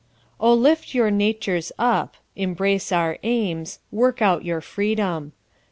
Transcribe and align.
O 0.39 0.51
lift 0.51 0.95
your 0.95 1.11
natures 1.11 1.71
up: 1.77 2.15
Embrace 2.35 2.91
our 2.91 3.19
aims: 3.21 3.77
work 3.91 4.19
out 4.19 4.43
your 4.43 4.59
freedom. 4.59 5.31